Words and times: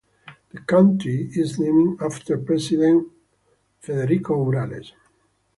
The 0.49 0.59
county 0.61 1.29
is 1.35 1.59
named 1.59 2.01
after 2.01 2.35
President 2.39 3.07
Abraham 3.87 4.07
Lincoln. 4.09 4.85